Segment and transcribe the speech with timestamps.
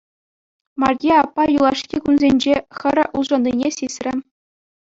[0.81, 4.11] Марье аппа юлашки кунсенче хӗрӗ улшӑннине сисрӗ.